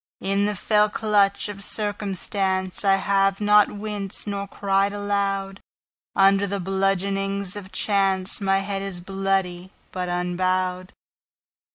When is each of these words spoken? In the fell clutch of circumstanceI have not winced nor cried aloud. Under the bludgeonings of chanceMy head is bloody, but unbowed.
In 0.19 0.47
the 0.47 0.55
fell 0.55 0.89
clutch 0.89 1.47
of 1.47 1.57
circumstanceI 1.57 2.99
have 3.01 3.39
not 3.39 3.69
winced 3.71 4.25
nor 4.25 4.47
cried 4.47 4.93
aloud. 4.93 5.59
Under 6.15 6.47
the 6.47 6.59
bludgeonings 6.59 7.55
of 7.55 7.71
chanceMy 7.71 8.63
head 8.63 8.81
is 8.81 8.99
bloody, 8.99 9.69
but 9.91 10.09
unbowed. 10.09 10.93